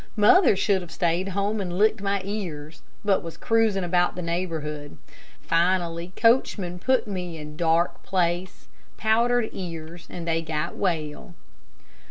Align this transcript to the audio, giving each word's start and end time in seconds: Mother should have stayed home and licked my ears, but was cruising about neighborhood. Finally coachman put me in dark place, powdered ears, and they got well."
Mother 0.15 0.55
should 0.55 0.81
have 0.81 0.89
stayed 0.91 1.27
home 1.27 1.61
and 1.61 1.77
licked 1.77 2.01
my 2.01 2.23
ears, 2.25 2.81
but 3.05 3.21
was 3.21 3.37
cruising 3.37 3.83
about 3.83 4.15
neighborhood. 4.17 4.97
Finally 5.43 6.11
coachman 6.15 6.79
put 6.79 7.05
me 7.07 7.37
in 7.37 7.55
dark 7.55 8.01
place, 8.01 8.67
powdered 8.97 9.51
ears, 9.53 10.07
and 10.09 10.27
they 10.27 10.41
got 10.41 10.75
well." 10.75 11.35